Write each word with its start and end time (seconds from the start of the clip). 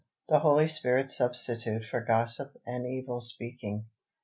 THE 0.29 0.39
HOLY 0.39 0.67
SPIRIT'S 0.67 1.15
SUBSTITUTE 1.15 1.85
FOR 1.85 2.01
GOSSIP 2.01 2.57
AND 2.65 2.87
EVIL 2.87 3.21
SPEAKING. 3.21 3.85